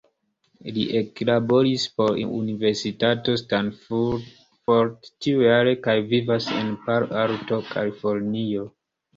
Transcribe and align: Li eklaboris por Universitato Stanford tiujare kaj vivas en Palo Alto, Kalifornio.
Li 0.75 0.83
eklaboris 0.99 1.83
por 1.99 2.13
Universitato 2.37 3.35
Stanford 3.41 5.07
tiujare 5.27 5.77
kaj 5.89 5.97
vivas 6.15 6.51
en 6.59 6.75
Palo 6.89 7.15
Alto, 7.27 7.63
Kalifornio. 7.77 8.67